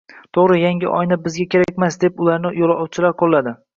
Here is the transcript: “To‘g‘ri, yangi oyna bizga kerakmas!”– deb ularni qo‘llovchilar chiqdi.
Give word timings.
“To‘g‘ri, 0.35 0.55
yangi 0.61 0.87
oyna 0.99 1.17
bizga 1.27 1.47
kerakmas!”– 1.55 1.99
deb 2.05 2.25
ularni 2.27 2.53
qo‘llovchilar 2.57 3.15
chiqdi. 3.25 3.55